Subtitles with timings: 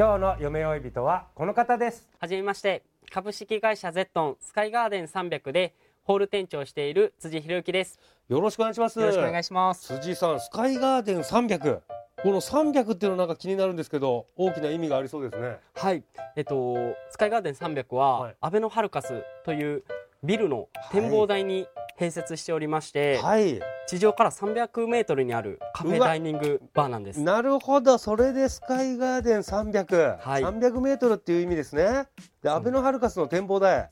[0.00, 2.08] 今日の夢追い人はこの方です。
[2.18, 2.82] はじめまして。
[3.10, 8.00] 株式会社ゼットンスカイガーデン300でホール店長をしている辻博之です。
[8.26, 8.98] よろしくお願いします。
[8.98, 9.88] よろしくお願いします。
[9.88, 11.80] 辻さんスカイガーデン300
[12.22, 15.58] この300っていうのなんか気になるんですけど大きな意味がありそうですね。
[15.74, 16.02] はい。
[16.34, 18.36] えっとスカイガーデン300は、はい。
[18.40, 19.84] アベノハルカスという
[20.24, 21.66] ビルの展望台に
[22.00, 23.60] 併設しておりまして、はい。
[23.86, 27.20] 地上から300メートルにあるカフェダイニングバーなんです。
[27.20, 27.98] なるほど。
[27.98, 30.42] それでスカイガーデン300、はい。
[30.42, 32.06] 300メートルっていう意味ですね。
[32.42, 33.90] でアベノハルカスの展望台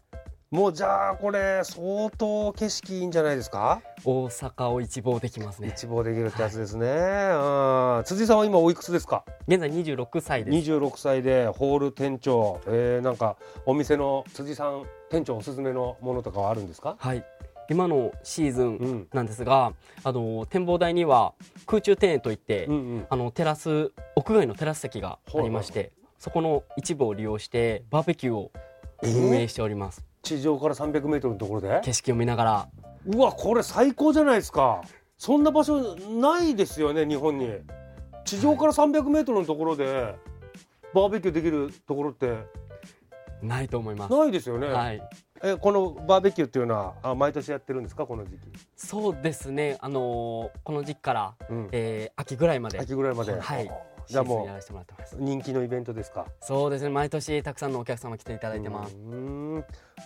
[0.51, 3.83] もうじゃあこれ相当景色いいんじゃないですか？
[4.03, 5.69] 大阪を一望できますね。
[5.77, 8.03] 一望できるってやつですね、うん。
[8.07, 9.25] 辻さんは今おいくつですか？
[9.47, 10.71] 現在26歳です。
[10.71, 13.37] 26歳でホール店長、えー、なんか
[13.67, 16.97] お店の辻さん店長おすすめのものとかはあるんですか？
[16.99, 17.23] はい
[17.71, 19.09] 今のシーズうンん。
[19.13, 21.35] なんですが、あの展望台には
[21.67, 23.07] 空中庭園といって、うんうん。
[23.11, 28.53] あのテラス屋外のテラス席がありまして、そこの一部を利用してバーベキューを
[29.03, 31.81] 運営しております、地上から300メートルのところで？
[31.85, 32.69] 景色を見ながら。
[33.07, 34.83] うわこれ最高じゃないですか。
[35.17, 37.51] そんな場所ないですよね日本に。
[38.25, 40.15] 地上から300メートルのところで
[40.95, 42.37] バーベキューできるところって。
[43.41, 44.13] ないと思います。
[44.13, 45.01] ないですよね、はい
[45.43, 48.07] えこのバーベキューっていうのはあ毎年やってるんですか？
[48.07, 48.39] この時期、
[48.77, 49.79] そうですね。
[49.81, 51.69] あのーこの時期から、うん。
[51.73, 52.79] えー秋ぐらいまで。
[52.79, 53.39] 秋ぐらいまで。
[53.39, 53.71] はい
[54.09, 54.49] じゃあもう
[55.19, 56.27] 人気のイベントですか？
[56.41, 56.89] そうですね。
[56.89, 58.97] 毎年たくさんのお客様来ていただいてます、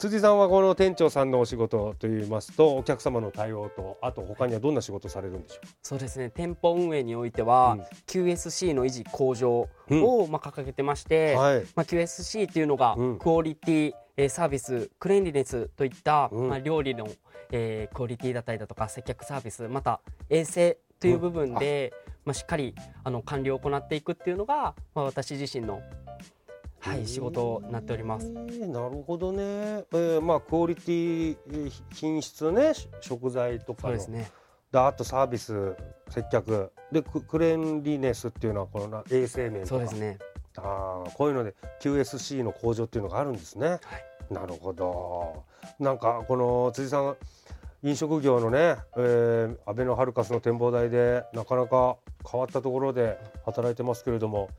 [0.00, 6.30] 辻さんはこの店長さんのお仕事といいますとお客様の対応とあと他にはどんな仕事されるんでしょそうですね。
[6.30, 7.82] 店舗運営においては、うん。
[8.06, 10.02] QSC の維持向上うん。
[10.04, 11.60] を、まあ、掲げてまして、うはい。
[11.76, 13.18] まあ、QSC っていうのが、うん。
[13.18, 16.48] クオリティ、えーサービスクレンリネスといった、うん。
[16.48, 17.06] まあ、料理の、
[17.50, 21.92] えークオリティだったりだとか接客サービスまた衛生という部分で、
[22.24, 22.74] まあ、しっかり
[23.04, 25.82] あの管理を行っていくっていうのが、まあ、私自身の、
[26.78, 28.26] はい、仕事になっております。
[28.26, 33.88] えーなるほどね、えーまあクオリティえー品質ねし食材とかの。
[33.88, 34.30] そうですね。
[34.70, 35.76] であとサービス
[36.08, 36.72] 接客。
[36.90, 39.66] でククレンリネスっていうのはこのな衛生面とか。
[39.68, 40.18] そうですね。
[40.56, 43.78] あーこういうので QSC の向上っていうのがあるんですね、
[44.30, 45.44] なるほど。
[45.78, 47.16] なんかこの辻さん
[47.82, 51.96] 飲食業のね、えー、アベノハルカスの展望台でなかなか
[52.30, 54.50] 変わったところで働いてますけれども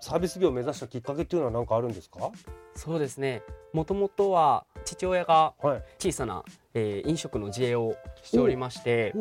[0.00, 2.30] サービス業を目指したきっかけっていうのは何かあるんですか？
[2.74, 3.42] そうですね。
[3.72, 5.82] もともとは父親がはい。
[5.98, 6.44] 小さな、
[6.74, 9.14] えー飲食の自営をしておりまして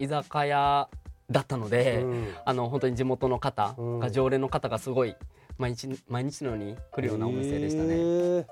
[0.00, 0.88] 居酒屋
[1.30, 2.34] だったので、うん。
[2.44, 3.98] あの本当に地元の方うん。
[4.00, 5.14] が常連の方がすごい
[5.58, 7.94] 毎日毎日のように来るようなお店でしたね。
[7.94, 8.46] へー。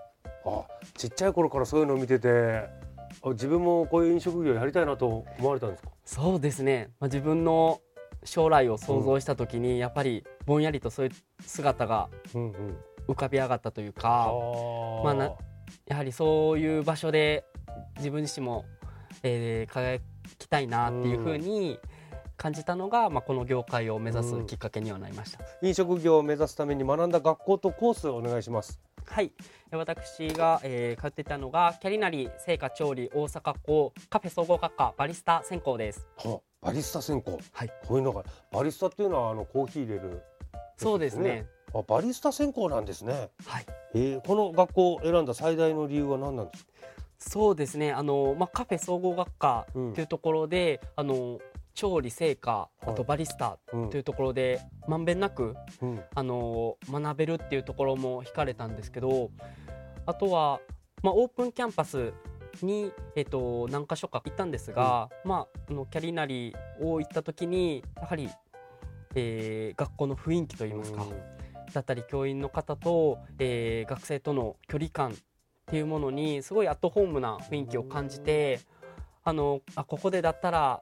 [0.47, 0.65] あ
[0.97, 2.69] ちっちゃい頃からそういうのを見ててあ
[3.25, 5.91] 自分もこういう飲食業やりたいなと思われたんですか？
[6.05, 7.81] そうですね、まあ、自分の
[8.25, 12.09] 将来を想像した時に、やっぱりぼんやりとそういう姿が
[13.09, 15.05] 浮かび上がったというあかー。
[15.05, 15.33] まあな
[15.87, 17.45] やはりそういう場所で
[17.97, 18.65] 自分自身も、
[19.23, 20.01] えー輝
[20.39, 21.79] きたいなっていうふうに
[22.37, 25.41] 感じたのが、まあ、この業界を目指すきっかけにはなりました。
[25.63, 29.33] 飲食業を目指すために学んだ学校とコースをお願いしますはい、
[29.73, 36.07] え私が、えー通っていたのがキャリナリ製菓調理大阪校カフェ総合学科バリスタ専攻です。
[36.17, 37.39] はバリスタ専攻。
[37.53, 40.23] はい、こういうのがバリスタっていうのはあのコーヒー入れる
[40.77, 41.47] そうですね。
[41.75, 43.31] あバリスタ専攻なんですね。
[43.47, 46.71] はい、えー、この学校を選んだ最大の理由は何なんですか？
[47.19, 47.93] そうですね。
[47.93, 51.39] あのまあカフェ総合学科うんというところで、あの
[51.75, 56.01] 調理製菓あとはいバリスタうんというところでまんべんなくうん。
[56.15, 59.31] あの学べるっていうところも惹かれたんですけど、
[60.07, 60.61] あとは
[61.03, 62.13] まあオープンキャンパス
[62.63, 68.29] に、えっと何箇所か行ったんですが、まあ、あのキャリナリを行った時にやはり、
[69.15, 71.05] えー学校の雰囲気といいますか、
[71.73, 75.15] だったり教員の方と、えー学生との距離感っ
[75.67, 78.61] ていうものにすごいアットホームな雰囲気を感じて
[79.25, 80.81] あのあここでだったら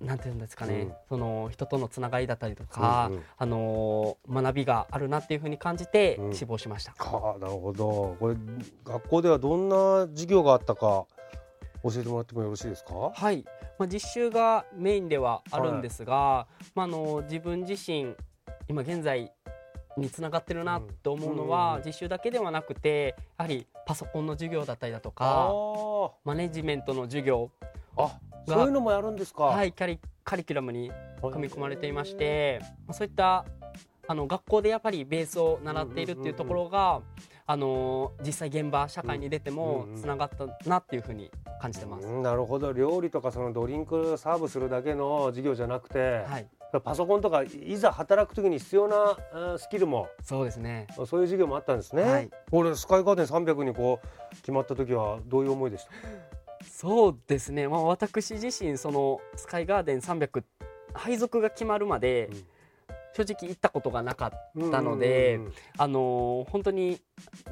[0.00, 0.92] なんていうんですかね、うん。
[1.08, 3.22] その人とのつながりだったりとか、うんうん。
[3.36, 6.34] あの学びがあるなっていうふうに感じてうん。
[6.34, 6.92] 志望しました。
[6.92, 8.16] はあなるほど。
[8.20, 8.36] これ
[8.84, 11.06] 学校ではどんな授業があったか
[11.82, 12.94] 教えてもらってもよろしいですか？
[13.14, 13.44] はい、
[13.78, 18.14] まあ、実習がメインではあるんですが、まあ、あの自分自身
[18.68, 19.32] 今現在
[19.96, 26.10] につながってるなと思うのは、うん実習だけではなくてやはりパソコンの授業だったりだとあかー。
[26.24, 27.50] マネジメントの授業。
[27.96, 28.16] あ
[28.48, 29.44] そういうのもやるんですか？
[29.44, 30.90] はいキャリカリキュラムに
[31.22, 33.44] 組み込まれていまして、まあそういった
[34.06, 37.02] あの学校でやっぱりベースを習っているっていうところが、
[37.46, 41.30] あの実際現場社会に出てもうんうんつながったなっていうふうに
[41.60, 42.06] 感じてます。
[42.06, 42.72] うんなるほど。
[42.72, 46.46] 料理とかそのドリンクサーブするだけの授業じゃなくて、はい、
[46.82, 50.86] パソコンとかいざ働く時に必要なスキルもそうですね。
[51.06, 52.30] そういう授業もあったんですね、はい。
[52.50, 55.90] これスカイガーデン300にこう決まった時はどういう思いでした？
[56.80, 60.44] そうですね、まあ、私自身そのスカイガーデン300
[60.94, 62.44] 配属が決まるまで、うん。
[63.16, 65.40] 正直行ったことがなかったので、
[65.76, 67.00] あのー本当に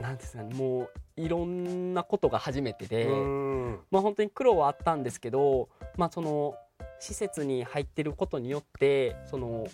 [0.00, 0.82] なんですかねも
[1.16, 6.54] ういろんなことが初めてで、うんまあ、本当に苦労はあったんですけど、まあ、その
[7.00, 9.66] 施設に入ってることによってその、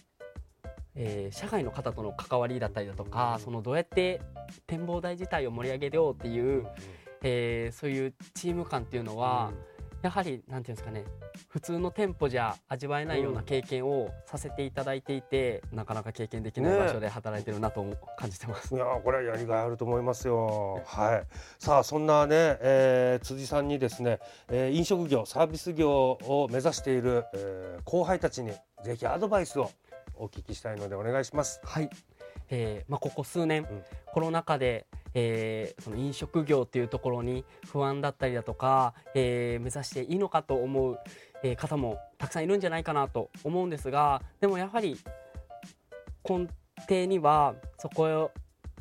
[0.94, 4.22] えー社外の方との関わりだったりだとか、そのどうやって
[4.66, 6.66] 展望台自体を盛り上げようっていう、
[7.22, 9.52] えーそういうチーム感っていうのは、
[10.02, 11.04] やはりなんていうんですかね
[11.48, 17.84] 普通の店舗じゃ味わえないような経験をさせていただいていて、なかなか経験できないね場所で働いてるなと
[18.18, 18.74] 感じてます。
[18.74, 20.82] いやーこれはやりがいあると思いますよ。
[20.84, 21.26] はい。
[21.58, 24.18] さあそんなね、えー辻さんにですね、
[24.48, 28.52] えー飲食業サービス業を目指している、えー後輩たちに
[28.82, 29.70] ぜひアドバイスを
[30.16, 31.60] お聞きしたいのでお願いします。
[31.64, 31.88] はい、
[32.50, 33.82] えーまあ、ここ数年、うん
[34.12, 40.98] コロナ禍で、えーその飲食業っていうところに不安だったりだとか、えー目指していいのかと思う、
[41.42, 44.96] え方もたくさんいるんじゃないかなと思うんですがでもやはり
[46.28, 46.48] 根
[46.88, 48.30] 底にはそこ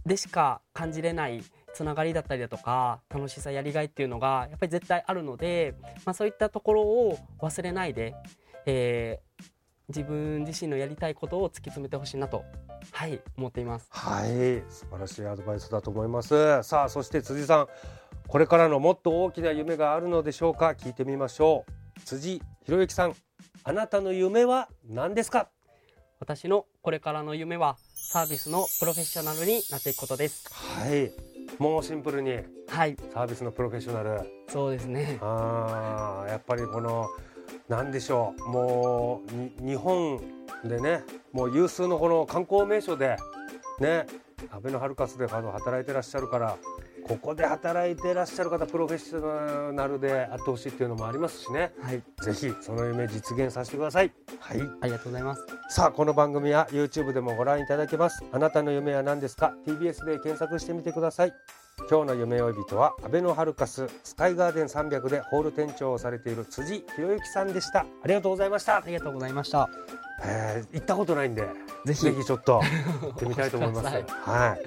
[0.06, 1.44] でしか感じれない
[1.74, 5.76] つながりだったりだとか楽しさやりがいっていうのがやっぱり絶対あるので、
[6.06, 8.14] まあ、そういったところを忘れないで、
[8.66, 9.52] えー
[9.90, 12.44] 自分自身のやりたいことを突き詰めてほしいなと、
[12.92, 13.88] はい、思っています。
[13.90, 16.64] はい、素晴らしいアドバイスだと思います。
[16.64, 17.68] さあそして辻さん、
[18.28, 20.70] これからのもっと大きな夢があるのでしょうか？
[20.70, 22.00] 聞いてみましょう。
[22.06, 23.16] 辻博之さん、
[23.64, 25.50] あなたの夢は何ですか？
[26.20, 30.48] 私のこれからの夢はサービスのプロフェッショナルになっていくことです。
[30.54, 31.12] はい。
[31.58, 32.40] もうシンプルに
[32.70, 34.22] はい、サービスのプロフェッショナル。
[34.48, 35.18] そうですね。
[35.20, 37.10] あーやっぱりこの
[37.72, 38.50] なんでしょう。
[38.50, 40.20] もうに日本
[40.66, 43.16] でねもう有数のこの観光名所で
[43.80, 44.06] ね
[44.52, 46.58] アベノハルカスで働いてらっしゃるから
[47.08, 51.72] ここで働いてらっしゃる方プロフェッショナルであってほしいっていうのもありますしね。
[51.82, 54.12] はい、ぜひその夢実現させてください。
[54.42, 54.62] はい。
[54.82, 55.46] ありがとうございます。
[55.70, 58.22] さあこの番組は YouTube でもご覧いただけます。
[58.34, 61.34] あなたの夢は何ですか？TBS で検索してみてください
[61.90, 67.82] 今日の夢追い人はアベノハルカススカイガーデン300でホール店長をされている辻博之さんでした。
[67.82, 68.78] ありがとうございました。
[68.78, 69.70] あ、りがとうございました。
[70.24, 71.48] えー行ったことないんで
[71.86, 72.02] ぜひ。
[72.02, 72.62] ぜひちょっと
[73.02, 73.86] 行ってみたいと思います。
[74.24, 74.62] はい。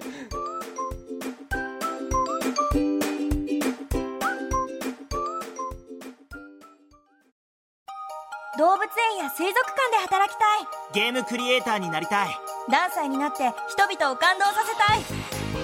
[8.57, 10.67] 動物園や水族館で働きたい。
[10.93, 12.29] ゲームクリエイターになりたい。
[12.69, 15.34] 何歳になって人々を感動させたい